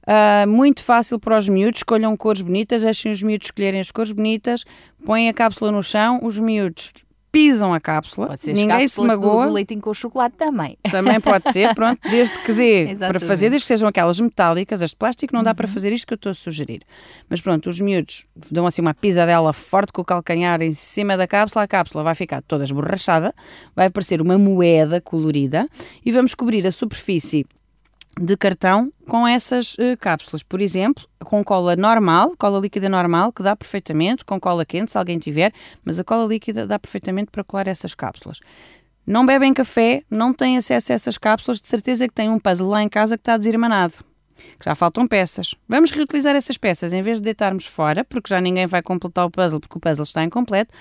Uh, 0.02 0.48
muito 0.48 0.82
fácil 0.82 1.19
para 1.19 1.37
os 1.37 1.48
miúdos, 1.48 1.81
escolham 1.81 2.16
cores 2.16 2.42
bonitas, 2.42 2.82
deixem 2.82 3.12
os 3.12 3.22
miúdos 3.22 3.48
escolherem 3.48 3.81
as 3.81 3.90
cores 3.90 4.12
bonitas, 4.12 4.64
põem 5.04 5.28
a 5.28 5.34
cápsula 5.34 5.70
no 5.70 5.82
chão, 5.82 6.20
os 6.22 6.38
miúdos 6.38 6.92
pisam 7.32 7.73
a 7.73 7.81
cápsula, 7.81 8.29
pode 8.29 8.43
ser 8.43 8.53
ninguém 8.53 8.87
se 8.88 9.00
magoa. 9.00 9.47
Do 9.47 9.53
leitinho 9.53 9.81
com 9.81 9.94
chocolate 9.94 10.37
também. 10.37 10.77
Também 10.91 11.21
pode 11.21 11.53
ser, 11.53 11.73
pronto, 11.77 12.00
desde 12.09 12.38
que 12.41 12.53
dê 12.53 12.97
para 12.97 13.21
fazer, 13.21 13.50
desde 13.50 13.65
que 13.65 13.69
sejam 13.69 13.88
aquelas 13.88 14.19
metálicas, 14.19 14.82
as 14.82 14.91
de 14.91 14.97
plástico, 14.97 15.35
não 15.35 15.43
dá 15.43 15.50
uhum. 15.50 15.56
para 15.56 15.69
fazer 15.69 15.93
isto 15.93 16.06
que 16.06 16.15
eu 16.15 16.17
estou 16.17 16.31
a 16.31 16.35
sugerir. 16.35 16.82
Mas 17.29 17.41
pronto, 17.41 17.69
os 17.69 17.81
miúdos 17.81 18.25
dão 18.50 18.67
assim 18.67 18.82
uma 18.82 18.94
pisadela 18.94 19.53
forte 19.53 19.93
com 19.93 20.03
o 20.03 20.05
calcanhar 20.05 20.61
em 20.62 20.73
cima 20.73 21.17
da 21.17 21.27
cápsula, 21.27 21.65
a 21.65 21.69
cápsula 21.69 22.03
vai 22.03 22.15
ficar 22.15 22.43
toda 22.43 22.65
esborrachada, 22.65 23.35
vai 23.75 23.87
aparecer 23.87 24.21
uma 24.21 24.37
moeda 24.37 25.00
colorida 25.00 25.67
e 26.05 26.11
vamos 26.11 26.35
cobrir 26.35 26.66
a 26.66 26.71
superfície 26.71 27.47
de 28.19 28.37
cartão 28.37 28.93
com 29.09 29.26
essas 29.26 29.75
uh, 29.75 29.97
cápsulas. 29.99 30.43
Por 30.43 30.61
exemplo, 30.61 31.07
com 31.25 31.43
cola 31.45 31.76
normal, 31.76 32.35
cola 32.38 32.59
líquida 32.59 32.88
normal, 32.88 33.33
que 33.33 33.43
dá 33.43 33.55
perfeitamente, 33.55 34.25
com 34.25 34.40
cola 34.40 34.64
quente, 34.64 34.90
se 34.90 34.99
alguém 34.99 35.19
tiver, 35.19 35.52
mas 35.85 35.99
a 35.99 36.05
cola 36.05 36.26
líquida 36.26 36.67
dá 36.67 36.79
perfeitamente 36.79 37.31
para 37.31 37.45
colar 37.45 37.69
essas 37.69 37.95
cápsulas. 37.95 38.40
Não 39.07 39.25
bebem 39.25 39.55
café, 39.55 40.02
não 40.11 40.33
têm 40.33 40.57
acesso 40.57 40.93
a 40.93 40.95
essas 40.95 41.19
cápsulas, 41.19 41.61
de 41.61 41.69
certeza 41.69 42.07
que 42.07 42.14
têm 42.14 42.29
um 42.29 42.38
puzzle 42.38 42.69
lá 42.69 42.83
em 42.83 42.88
casa 42.88 43.17
que 43.17 43.23
está 43.23 43.37
desirmanado. 43.37 44.05
Que 44.59 44.64
já 44.64 44.75
faltam 44.75 45.07
peças. 45.07 45.55
Vamos 45.69 45.90
reutilizar 45.90 46.35
essas 46.35 46.57
peças 46.57 46.93
em 46.93 47.02
vez 47.02 47.19
de 47.19 47.25
deitarmos 47.25 47.67
fora, 47.67 48.05
porque 48.05 48.29
já 48.29 48.40
ninguém 48.40 48.67
vai 48.67 48.83
completar 48.83 49.26
o 49.26 49.31
puzzle 49.31 49.61
porque 49.61 49.76
o 49.76 49.81
puzzle 49.81 50.05
está 50.05 50.23
incompleto. 50.25 50.73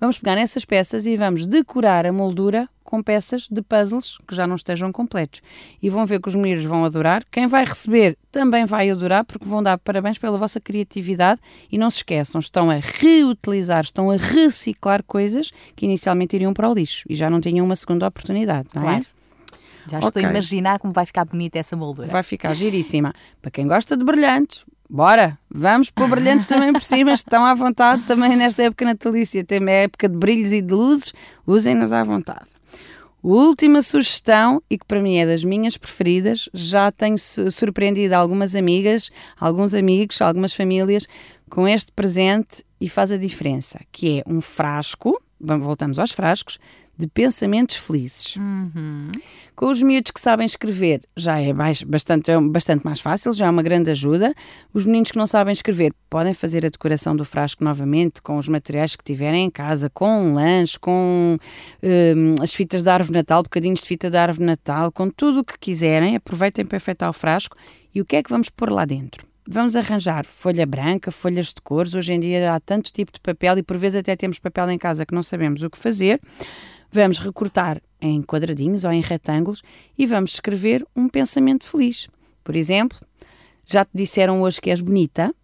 Vamos 0.00 0.18
pegar 0.18 0.36
nessas 0.36 0.64
peças 0.64 1.06
e 1.06 1.16
vamos 1.16 1.46
decorar 1.46 2.06
a 2.06 2.12
moldura 2.12 2.68
com 2.88 3.02
peças 3.02 3.46
de 3.50 3.60
puzzles 3.60 4.16
que 4.26 4.34
já 4.34 4.46
não 4.46 4.56
estejam 4.56 4.90
completos. 4.90 5.42
E 5.82 5.90
vão 5.90 6.06
ver 6.06 6.22
que 6.22 6.28
os 6.28 6.34
meninos 6.34 6.64
vão 6.64 6.86
adorar. 6.86 7.22
Quem 7.30 7.46
vai 7.46 7.62
receber 7.62 8.16
também 8.32 8.64
vai 8.64 8.88
adorar, 8.88 9.26
porque 9.26 9.44
vão 9.44 9.62
dar 9.62 9.76
parabéns 9.76 10.16
pela 10.16 10.38
vossa 10.38 10.58
criatividade. 10.58 11.38
E 11.70 11.76
não 11.76 11.90
se 11.90 11.98
esqueçam, 11.98 12.38
estão 12.38 12.70
a 12.70 12.76
reutilizar, 12.76 13.84
estão 13.84 14.10
a 14.10 14.16
reciclar 14.16 15.02
coisas 15.02 15.52
que 15.76 15.84
inicialmente 15.84 16.34
iriam 16.34 16.54
para 16.54 16.66
o 16.66 16.72
lixo 16.72 17.04
e 17.10 17.14
já 17.14 17.28
não 17.28 17.42
tinham 17.42 17.66
uma 17.66 17.76
segunda 17.76 18.06
oportunidade, 18.06 18.70
não 18.74 18.80
é? 18.80 18.84
claro. 18.86 19.06
é? 19.14 19.18
Já 19.90 19.98
estou 19.98 20.08
okay. 20.08 20.24
a 20.24 20.30
imaginar 20.30 20.78
como 20.78 20.92
vai 20.92 21.04
ficar 21.04 21.26
bonita 21.26 21.58
essa 21.58 21.76
moldura. 21.76 22.08
Vai 22.08 22.22
ficar 22.22 22.54
giríssima. 22.54 23.12
Para 23.42 23.50
quem 23.50 23.66
gosta 23.66 23.98
de 23.98 24.04
brilhantes, 24.04 24.64
bora! 24.88 25.38
Vamos 25.50 25.90
pôr 25.90 26.08
brilhantes 26.08 26.46
também 26.46 26.72
por 26.72 26.82
cima, 26.82 27.12
estão 27.12 27.44
à 27.44 27.54
vontade 27.54 28.02
também 28.04 28.34
nesta 28.34 28.62
época 28.62 28.86
natalícia. 28.86 29.44
Tem 29.44 29.62
a 29.68 29.72
época 29.72 30.08
de 30.08 30.16
brilhos 30.16 30.52
e 30.52 30.62
de 30.62 30.72
luzes, 30.72 31.12
usem-nas 31.46 31.92
à 31.92 32.02
vontade. 32.02 32.57
Última 33.30 33.82
sugestão, 33.82 34.62
e 34.70 34.78
que 34.78 34.86
para 34.86 35.02
mim 35.02 35.18
é 35.18 35.26
das 35.26 35.44
minhas 35.44 35.76
preferidas, 35.76 36.48
já 36.54 36.90
tenho 36.90 37.18
surpreendido 37.18 38.14
algumas 38.14 38.54
amigas, 38.54 39.12
alguns 39.38 39.74
amigos, 39.74 40.22
algumas 40.22 40.54
famílias 40.54 41.06
com 41.50 41.68
este 41.68 41.92
presente 41.92 42.64
e 42.80 42.88
faz 42.88 43.12
a 43.12 43.18
diferença, 43.18 43.80
que 43.92 44.20
é 44.20 44.22
um 44.26 44.40
frasco, 44.40 45.22
voltamos 45.38 45.98
aos 45.98 46.10
frascos, 46.10 46.58
de 46.98 47.06
pensamentos 47.06 47.76
felizes. 47.76 48.34
Uhum. 48.34 49.12
Com 49.54 49.70
os 49.70 49.80
miúdos 49.80 50.10
que 50.10 50.20
sabem 50.20 50.44
escrever, 50.44 51.00
já 51.16 51.40
é 51.40 51.52
mais, 51.52 51.82
bastante, 51.82 52.30
é 52.30 52.40
bastante 52.40 52.84
mais 52.84 53.00
fácil, 53.00 53.32
já 53.32 53.46
é 53.46 53.50
uma 53.50 53.62
grande 53.62 53.90
ajuda. 53.90 54.34
Os 54.74 54.84
meninos 54.84 55.12
que 55.12 55.16
não 55.16 55.26
sabem 55.26 55.52
escrever 55.52 55.94
podem 56.10 56.34
fazer 56.34 56.66
a 56.66 56.68
decoração 56.68 57.14
do 57.14 57.24
frasco 57.24 57.62
novamente 57.62 58.20
com 58.20 58.36
os 58.36 58.48
materiais 58.48 58.96
que 58.96 59.04
tiverem 59.04 59.46
em 59.46 59.50
casa, 59.50 59.88
com 59.88 60.08
um 60.08 60.34
lanche, 60.34 60.76
com 60.78 61.38
hum, 61.82 62.34
as 62.42 62.52
fitas 62.52 62.82
da 62.82 62.94
árvore 62.94 63.18
natal, 63.18 63.44
bocadinhos 63.44 63.80
de 63.80 63.86
fita 63.86 64.10
da 64.10 64.22
árvore 64.22 64.44
natal, 64.44 64.90
com 64.90 65.08
tudo 65.08 65.40
o 65.40 65.44
que 65.44 65.56
quiserem. 65.58 66.16
Aproveitem 66.16 66.64
para 66.64 66.76
efetuar 66.76 67.10
o 67.10 67.14
frasco. 67.14 67.56
E 67.94 68.00
o 68.00 68.04
que 68.04 68.16
é 68.16 68.22
que 68.22 68.30
vamos 68.30 68.48
pôr 68.48 68.70
lá 68.70 68.84
dentro? 68.84 69.26
Vamos 69.50 69.76
arranjar 69.76 70.26
folha 70.26 70.66
branca, 70.66 71.10
folhas 71.10 71.46
de 71.48 71.62
cores. 71.62 71.94
Hoje 71.94 72.12
em 72.12 72.20
dia 72.20 72.54
há 72.54 72.60
tanto 72.60 72.92
tipo 72.92 73.10
de 73.10 73.18
papel 73.18 73.56
e 73.56 73.62
por 73.62 73.78
vezes 73.78 73.96
até 73.96 74.14
temos 74.14 74.38
papel 74.38 74.70
em 74.70 74.76
casa 74.76 75.06
que 75.06 75.14
não 75.14 75.22
sabemos 75.22 75.62
o 75.62 75.70
que 75.70 75.78
fazer. 75.78 76.20
Vamos 76.90 77.18
recortar 77.18 77.80
em 78.00 78.22
quadradinhos 78.22 78.84
ou 78.84 78.92
em 78.92 79.00
retângulos 79.00 79.62
e 79.96 80.06
vamos 80.06 80.32
escrever 80.34 80.86
um 80.96 81.08
pensamento 81.08 81.64
feliz. 81.64 82.08
Por 82.42 82.56
exemplo, 82.56 82.98
já 83.66 83.84
te 83.84 83.90
disseram 83.94 84.40
hoje 84.42 84.60
que 84.60 84.70
és 84.70 84.80
bonita, 84.80 85.34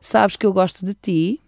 sabes 0.00 0.36
que 0.36 0.44
eu 0.44 0.52
gosto 0.52 0.84
de 0.84 0.94
ti, 0.94 1.40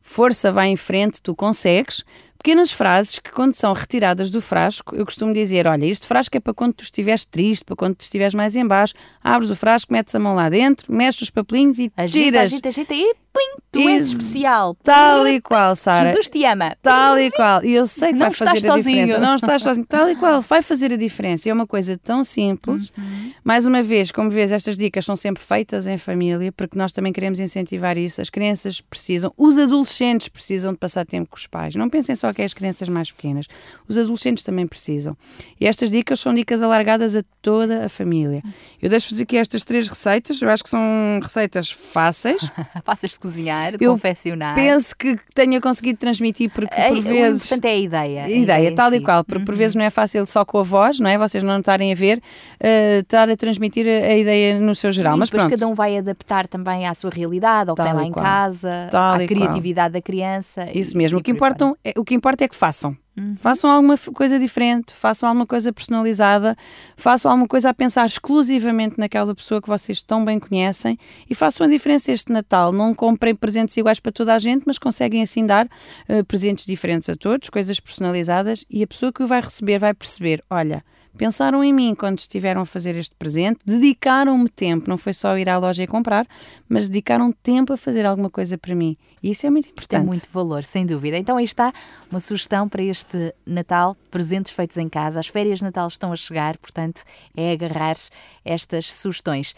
força 0.00 0.52
vai 0.52 0.68
em 0.68 0.76
frente, 0.76 1.20
tu 1.22 1.34
consegues. 1.34 2.04
Pequenas 2.38 2.70
frases 2.70 3.18
que, 3.18 3.32
quando 3.32 3.54
são 3.54 3.72
retiradas 3.72 4.30
do 4.30 4.38
frasco, 4.40 4.94
eu 4.94 5.06
costumo 5.06 5.32
dizer: 5.32 5.66
Olha, 5.66 5.86
este 5.86 6.06
frasco 6.06 6.36
é 6.36 6.40
para 6.40 6.52
quando 6.52 6.74
tu 6.74 6.82
estiveres 6.84 7.24
triste, 7.24 7.64
para 7.64 7.74
quando 7.74 7.94
tu 7.96 8.02
estiveres 8.02 8.34
mais 8.34 8.54
em 8.54 8.66
baixo. 8.66 8.92
Abres 9.22 9.50
o 9.50 9.56
frasco, 9.56 9.90
metes 9.90 10.14
a 10.14 10.18
mão 10.18 10.34
lá 10.34 10.50
dentro, 10.50 10.92
mexes 10.92 11.22
os 11.22 11.30
papelinhos 11.30 11.78
e 11.78 11.90
Agita, 11.96 12.18
tiras. 12.22 12.52
agita, 12.52 12.68
agita 12.68 12.94
e 12.94 13.14
plim, 13.34 13.56
tu 13.72 13.80
és 13.80 13.98
Ex- 13.98 14.08
especial. 14.12 14.76
Tal 14.82 15.26
e 15.26 15.40
qual, 15.40 15.74
Sara. 15.76 16.06
Jesus 16.08 16.28
te 16.28 16.44
ama. 16.44 16.76
Tal 16.80 17.18
e 17.18 17.30
qual. 17.30 17.64
E 17.64 17.74
eu 17.74 17.86
sei 17.86 18.08
que 18.12 18.18
Não 18.18 18.26
vai 18.26 18.30
fazer 18.30 18.56
estás 18.58 18.74
a 18.74 18.76
diferença. 18.78 19.06
sozinho. 19.12 19.20
Não 19.26 19.34
estás 19.34 19.62
sozinho. 19.62 19.86
Tal 19.86 20.08
e 20.10 20.16
qual. 20.16 20.40
Vai 20.40 20.62
fazer 20.62 20.92
a 20.92 20.96
diferença. 20.96 21.50
É 21.50 21.52
uma 21.52 21.66
coisa 21.66 21.98
tão 21.98 22.22
simples. 22.22 22.90
Uhum. 22.96 23.32
Mais 23.42 23.66
uma 23.66 23.82
vez, 23.82 24.10
como 24.12 24.30
vês, 24.30 24.52
estas 24.52 24.76
dicas 24.76 25.04
são 25.04 25.16
sempre 25.16 25.42
feitas 25.42 25.86
em 25.86 25.98
família, 25.98 26.50
porque 26.52 26.78
nós 26.78 26.92
também 26.92 27.12
queremos 27.12 27.40
incentivar 27.40 27.98
isso. 27.98 28.20
As 28.22 28.30
crianças 28.30 28.80
precisam, 28.80 29.32
os 29.36 29.58
adolescentes 29.58 30.28
precisam 30.28 30.72
de 30.72 30.78
passar 30.78 31.04
tempo 31.04 31.28
com 31.30 31.36
os 31.36 31.46
pais. 31.46 31.74
Não 31.74 31.90
pensem 31.90 32.14
só 32.14 32.32
que 32.32 32.40
é 32.40 32.44
as 32.44 32.54
crianças 32.54 32.88
mais 32.88 33.10
pequenas. 33.10 33.46
Os 33.88 33.98
adolescentes 33.98 34.44
também 34.44 34.66
precisam. 34.66 35.16
E 35.60 35.66
estas 35.66 35.90
dicas 35.90 36.20
são 36.20 36.34
dicas 36.34 36.62
alargadas 36.62 37.16
a 37.16 37.22
toda 37.42 37.84
a 37.84 37.88
família. 37.88 38.42
Eu 38.80 38.88
deixo-vos 38.88 39.20
aqui 39.20 39.36
estas 39.36 39.64
três 39.64 39.88
receitas. 39.88 40.40
Eu 40.40 40.48
acho 40.48 40.62
que 40.62 40.70
são 40.70 40.80
receitas 41.22 41.70
fáceis. 41.70 42.40
Fáceis 42.84 43.12
de 43.12 43.18
cozinhar, 43.28 43.76
de 43.76 43.84
Eu 43.84 43.92
confeccionar. 43.92 44.54
Penso 44.54 44.94
que 44.96 45.16
tenha 45.34 45.60
conseguido 45.60 45.98
transmitir, 45.98 46.50
porque 46.50 46.74
por 46.74 46.98
o 46.98 47.00
vezes. 47.00 47.44
importante 47.46 47.66
é 47.66 47.70
a 47.70 47.76
ideia. 47.78 48.24
A 48.24 48.30
ideia, 48.30 48.68
em 48.70 48.74
tal 48.74 48.92
e 48.92 48.98
si. 48.98 49.02
qual, 49.02 49.24
porque 49.24 49.38
Uhum. 49.38 49.44
por 49.46 49.54
vezes 49.56 49.74
não 49.74 49.84
é 49.84 49.90
fácil 49.90 50.26
só 50.26 50.44
com 50.44 50.58
a 50.58 50.62
voz, 50.62 51.00
não 51.00 51.08
é? 51.08 51.16
Vocês 51.18 51.42
não 51.42 51.58
estarem 51.58 51.90
a 51.92 51.94
ver, 51.94 52.22
eh, 52.60 52.98
estar 52.98 53.28
a 53.28 53.36
transmitir 53.36 53.86
a, 53.86 54.14
ideia 54.14 54.58
no 54.60 54.74
seu 54.74 54.92
geral. 54.92 55.16
E 55.16 55.18
Mas 55.18 55.28
depois 55.30 55.44
pronto, 55.44 55.58
cada 55.58 55.68
um 55.70 55.74
vai 55.74 55.96
adaptar 55.96 56.46
também 56.46 56.86
à 56.86 56.94
sua 56.94 57.10
realidade, 57.10 57.70
ao 57.70 57.76
que 57.76 57.82
Tal 57.82 57.86
tem 57.86 57.94
lá 57.96 58.04
e 58.04 58.08
em 58.08 58.12
qual. 58.12 58.24
casa, 58.24 58.88
Tal 58.90 59.14
à 59.14 59.22
e 59.22 59.26
qual. 59.26 59.38
criatividade 59.40 59.92
da 59.94 60.02
criança. 60.02 60.68
isso 60.74 60.94
e- 60.94 60.96
mesmo. 60.98 61.18
e 61.18 61.20
O 61.20 61.22
que, 61.24 61.30
importam, 61.30 61.76
é, 61.84 61.92
o 61.96 62.04
que 62.04 62.14
importa 62.14 62.44
é 62.44 62.48
que 62.48 62.54
façam. 62.56 62.96
Uhum. 63.16 63.36
Façam 63.36 63.70
alguma 63.70 63.96
coisa 63.96 64.38
diferente, 64.38 64.92
façam 64.92 65.28
alguma 65.28 65.46
coisa 65.46 65.72
personalizada, 65.72 66.56
façam 66.96 67.30
alguma 67.30 67.46
coisa 67.46 67.70
a 67.70 67.74
pensar 67.74 68.04
exclusivamente 68.06 68.98
naquela 68.98 69.34
pessoa 69.34 69.62
que 69.62 69.68
vocês 69.68 70.02
tão 70.02 70.24
bem 70.24 70.40
conhecem 70.40 70.98
e 71.30 71.34
façam 71.34 71.66
a 71.66 71.70
diferença 71.70 72.10
este 72.10 72.32
Natal. 72.32 72.72
Não 72.72 72.92
comprem 72.92 73.34
presentes 73.34 73.76
iguais 73.76 74.00
para 74.00 74.10
toda 74.10 74.34
a 74.34 74.38
gente, 74.38 74.64
mas 74.66 74.78
conseguem 74.78 75.22
assim 75.22 75.46
dar 75.46 75.68
eh, 76.08 76.22
presentes 76.24 76.66
diferentes 76.66 77.08
a 77.08 77.14
todos, 77.14 77.48
coisas 77.48 77.78
personalizadas 77.78 78.64
e 78.68 78.82
a 78.82 78.86
pessoa 78.86 79.12
que 79.12 79.22
o 79.22 79.26
vai 79.26 79.40
receber 79.40 79.78
vai 79.78 79.94
perceber: 79.94 80.42
olha. 80.50 80.84
Pensaram 81.16 81.62
em 81.62 81.72
mim 81.72 81.94
quando 81.94 82.18
estiveram 82.18 82.62
a 82.62 82.66
fazer 82.66 82.96
este 82.96 83.14
presente, 83.14 83.60
dedicaram-me 83.64 84.48
tempo, 84.48 84.88
não 84.88 84.98
foi 84.98 85.12
só 85.12 85.38
ir 85.38 85.48
à 85.48 85.56
loja 85.56 85.82
e 85.82 85.86
comprar, 85.86 86.26
mas 86.68 86.88
dedicaram 86.88 87.30
tempo 87.30 87.72
a 87.72 87.76
fazer 87.76 88.04
alguma 88.04 88.28
coisa 88.28 88.58
para 88.58 88.74
mim. 88.74 88.96
E 89.22 89.30
isso 89.30 89.46
é 89.46 89.50
muito 89.50 89.66
Tem 89.66 89.72
importante. 89.72 90.06
muito 90.06 90.28
valor, 90.32 90.64
sem 90.64 90.84
dúvida. 90.84 91.16
Então 91.16 91.36
aí 91.36 91.44
está 91.44 91.72
uma 92.10 92.18
sugestão 92.18 92.68
para 92.68 92.82
este 92.82 93.32
Natal, 93.46 93.96
presentes 94.10 94.52
feitos 94.52 94.76
em 94.76 94.88
casa. 94.88 95.20
As 95.20 95.28
férias 95.28 95.60
de 95.60 95.64
Natal 95.64 95.86
estão 95.86 96.12
a 96.12 96.16
chegar, 96.16 96.58
portanto, 96.58 97.02
é 97.36 97.52
agarrar 97.52 97.96
estas 98.44 98.92
sugestões. 98.92 99.54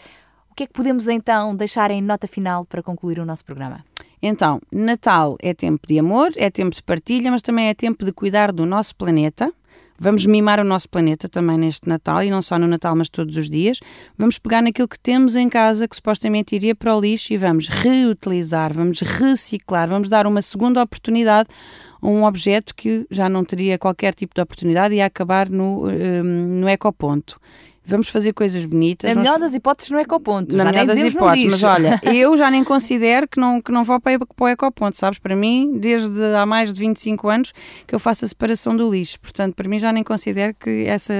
O 0.51 0.55
que 0.55 0.63
é 0.63 0.67
que 0.67 0.73
podemos 0.73 1.07
então 1.07 1.55
deixar 1.55 1.91
em 1.91 2.01
nota 2.01 2.27
final 2.27 2.65
para 2.65 2.81
concluir 2.83 3.19
o 3.19 3.25
nosso 3.25 3.43
programa? 3.43 3.83
Então, 4.21 4.59
Natal 4.71 5.35
é 5.41 5.53
tempo 5.53 5.85
de 5.87 5.99
amor, 5.99 6.31
é 6.35 6.49
tempo 6.49 6.75
de 6.75 6.81
partilha, 6.81 7.29
mas 7.31 7.41
também 7.41 7.67
é 7.67 7.73
tempo 7.73 8.03
de 8.05 8.11
cuidar 8.11 8.51
do 8.51 8.65
nosso 8.65 8.95
planeta. 8.95 9.51
Vamos 9.99 10.25
mimar 10.25 10.59
o 10.59 10.63
nosso 10.63 10.87
planeta 10.89 11.27
também 11.27 11.57
neste 11.57 11.89
Natal 11.89 12.21
e 12.23 12.29
não 12.29 12.41
só 12.41 12.59
no 12.59 12.67
Natal, 12.67 12.95
mas 12.95 13.09
todos 13.09 13.35
os 13.35 13.49
dias. 13.49 13.79
Vamos 14.17 14.37
pegar 14.37 14.61
naquilo 14.61 14.87
que 14.87 14.99
temos 14.99 15.35
em 15.35 15.49
casa 15.49 15.87
que 15.87 15.95
supostamente 15.95 16.55
iria 16.55 16.75
para 16.75 16.95
o 16.95 17.01
lixo 17.01 17.33
e 17.33 17.37
vamos 17.37 17.67
reutilizar, 17.67 18.73
vamos 18.73 18.99
reciclar, 18.99 19.89
vamos 19.89 20.07
dar 20.07 20.27
uma 20.27 20.41
segunda 20.41 20.81
oportunidade 20.81 21.49
a 22.01 22.07
um 22.07 22.23
objeto 22.23 22.75
que 22.75 23.07
já 23.09 23.27
não 23.27 23.43
teria 23.43 23.77
qualquer 23.79 24.13
tipo 24.13 24.35
de 24.35 24.41
oportunidade 24.41 24.93
e 24.93 25.01
acabar 25.01 25.49
no, 25.49 25.87
hum, 25.87 26.59
no 26.59 26.69
ecoponto. 26.69 27.39
Vamos 27.87 28.09
fazer 28.09 28.33
coisas 28.33 28.65
bonitas. 28.65 29.07
Na 29.09 29.13
vamos- 29.15 29.29
melhor 29.29 29.39
das 29.39 29.53
hipóteses, 29.53 29.91
no 29.91 29.99
ecoponto. 29.99 30.55
na 30.55 30.65
melhor 30.65 30.85
nem 30.85 30.95
das 30.95 30.99
hipóteses, 30.99 31.51
mas 31.51 31.63
olha, 31.63 32.01
eu 32.13 32.35
já 32.37 32.51
nem 32.51 32.63
considero 32.63 33.27
que 33.27 33.39
não, 33.39 33.61
que 33.61 33.71
não 33.71 33.83
vou 33.83 33.99
para, 33.99 34.19
para 34.19 34.43
o 34.45 34.47
ecoponto, 34.47 34.97
sabes? 34.97 35.19
Para 35.19 35.35
mim, 35.35 35.77
desde 35.79 36.21
há 36.35 36.45
mais 36.45 36.73
de 36.73 36.79
25 36.79 37.29
anos 37.29 37.53
que 37.87 37.95
eu 37.95 37.99
faço 37.99 38.25
a 38.25 38.27
separação 38.27 38.75
do 38.75 38.91
lixo, 38.91 39.19
portanto, 39.19 39.55
para 39.55 39.69
mim 39.69 39.79
já 39.79 39.91
nem 39.93 40.03
considero 40.03 40.53
que 40.53 40.85
essa, 40.85 41.13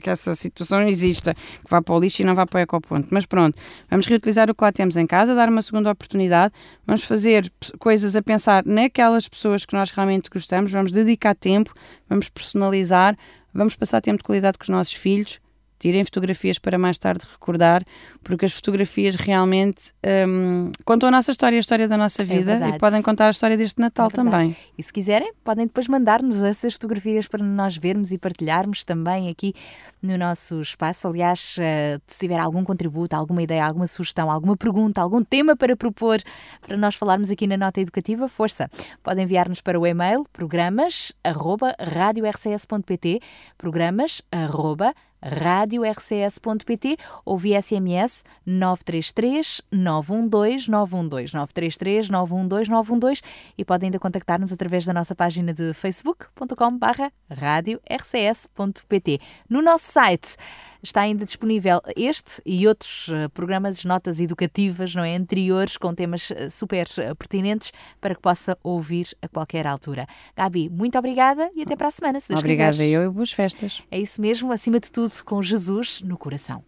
que 0.00 0.08
essa 0.08 0.34
situação 0.34 0.86
exista, 0.86 1.34
que 1.34 1.70
vá 1.70 1.82
para 1.82 1.94
o 1.94 1.98
lixo 2.00 2.22
e 2.22 2.24
não 2.24 2.34
vá 2.34 2.46
para 2.46 2.58
o 2.58 2.60
ecoponto. 2.60 3.08
Mas 3.10 3.26
pronto, 3.26 3.58
vamos 3.90 4.06
reutilizar 4.06 4.50
o 4.50 4.54
que 4.54 4.62
lá 4.62 4.70
temos 4.72 4.96
em 4.96 5.06
casa, 5.06 5.34
dar 5.34 5.48
uma 5.48 5.62
segunda 5.62 5.90
oportunidade, 5.90 6.54
vamos 6.86 7.02
fazer 7.02 7.52
coisas 7.78 8.14
a 8.14 8.22
pensar 8.22 8.64
naquelas 8.64 9.28
pessoas 9.28 9.64
que 9.66 9.74
nós 9.74 9.90
realmente 9.90 10.30
gostamos, 10.30 10.70
vamos 10.70 10.92
dedicar 10.92 11.34
tempo, 11.34 11.72
vamos 12.08 12.28
personalizar, 12.28 13.16
vamos 13.52 13.74
passar 13.74 14.00
tempo 14.00 14.18
de 14.18 14.24
qualidade 14.24 14.58
com 14.58 14.64
os 14.64 14.68
nossos 14.68 14.92
filhos, 14.92 15.40
Tirem 15.78 16.04
fotografias 16.04 16.58
para 16.58 16.78
mais 16.78 16.98
tarde 16.98 17.24
recordar, 17.30 17.84
porque 18.22 18.46
as 18.46 18.52
fotografias 18.52 19.14
realmente 19.14 19.92
hum, 20.28 20.70
contam 20.84 21.08
a 21.08 21.12
nossa 21.12 21.30
história, 21.30 21.58
a 21.58 21.60
história 21.60 21.86
da 21.86 21.96
nossa 21.96 22.24
vida 22.24 22.52
verdade. 22.52 22.76
e 22.76 22.78
podem 22.78 23.02
contar 23.02 23.26
a 23.26 23.30
história 23.30 23.56
deste 23.56 23.80
Natal 23.80 24.08
É 24.10 24.14
também. 24.14 24.56
E 24.76 24.82
se 24.82 24.92
quiserem, 24.92 25.32
podem 25.44 25.66
depois 25.66 25.88
mandar-nos 25.88 26.40
essas 26.42 26.72
fotografias 26.74 27.28
para 27.28 27.44
nós 27.44 27.76
vermos 27.76 28.12
e 28.12 28.18
partilharmos 28.18 28.84
também 28.84 29.28
aqui 29.28 29.54
no 30.02 30.16
nosso 30.16 30.60
espaço. 30.60 31.08
Aliás, 31.08 31.56
eh, 31.58 31.98
se 32.06 32.18
tiver 32.18 32.38
algum 32.38 32.64
contributo, 32.64 33.14
alguma 33.14 33.42
ideia, 33.42 33.64
alguma 33.64 33.86
sugestão, 33.86 34.30
alguma 34.30 34.56
pergunta, 34.56 35.00
algum 35.00 35.22
tema 35.22 35.56
para 35.56 35.76
propor 35.76 36.20
para 36.62 36.76
nós 36.76 36.94
falarmos 36.94 37.30
aqui 37.30 37.46
na 37.46 37.56
Nota 37.56 37.80
Educativa, 37.80 38.28
força. 38.28 38.68
Podem 39.02 39.24
enviar-nos 39.24 39.60
para 39.60 39.78
o 39.78 39.86
e-mail 39.86 40.24
programas 40.32 41.12
arroba 41.22 41.74
radiorcs.pt 41.78 43.20
programas 43.58 44.22
arroba 44.30 44.94
radiorcs.pt 45.22 46.96
ou 47.24 47.38
via 47.38 47.60
SMS 47.60 48.24
933 48.44 49.62
912 49.72 50.70
912 50.70 51.34
933 51.34 52.08
912 52.08 52.70
912 52.70 53.22
e 53.56 53.64
podem 53.64 53.88
ainda 53.88 53.98
contactar-nos 53.98 54.52
através 54.52 54.84
da 54.84 54.92
nossa 54.92 55.14
página 55.14 55.52
de 55.52 55.72
facebook.com 55.72 56.78
barra 56.78 57.12
radiorcs.pt 57.30 59.20
No 59.48 59.62
nosso 59.62 59.90
site 59.90 60.36
está 60.86 61.02
ainda 61.02 61.24
disponível 61.24 61.80
este 61.96 62.40
e 62.46 62.66
outros 62.66 63.08
eh, 63.10 63.28
programas, 63.28 63.84
notas 63.84 64.20
educativas, 64.20 64.94
não 64.94 65.02
é, 65.02 65.16
anteriores, 65.16 65.76
com 65.76 65.94
temas 65.94 66.30
eh, 66.30 66.48
super 66.48 66.88
eh, 66.98 67.14
pertinentes 67.14 67.72
para 68.00 68.14
que 68.14 68.20
possa 68.20 68.56
ouvir 68.62 69.08
a 69.20 69.28
qualquer 69.28 69.66
altura. 69.66 70.06
Gabi, 70.36 70.70
muito 70.70 70.96
obrigada 70.98 71.50
e 71.54 71.62
até 71.62 71.76
para 71.76 71.88
a 71.88 71.90
semana, 71.90 72.20
se 72.20 72.28
Deus 72.28 72.40
Obrigada 72.40 72.72
quiseres. 72.72 72.92
eu 72.92 73.04
e 73.04 73.08
boas 73.08 73.32
festas. 73.32 73.82
É 73.90 73.98
isso 73.98 74.20
mesmo, 74.20 74.52
acima 74.52 74.78
de 74.78 74.90
tudo, 74.90 75.12
com 75.24 75.42
Jesus 75.42 76.00
no 76.02 76.16
coração. 76.16 76.64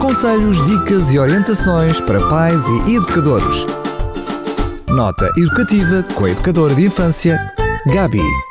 Conselhos, 0.00 0.64
dicas 0.66 1.12
e 1.12 1.18
orientações 1.18 2.00
para 2.00 2.26
pais 2.28 2.64
e 2.88 2.94
educadores. 2.94 3.66
Nota 4.88 5.30
educativa 5.36 6.02
com 6.14 6.24
a 6.24 6.30
educadora 6.30 6.74
de 6.74 6.86
infância, 6.86 7.52
Gabi. 7.86 8.47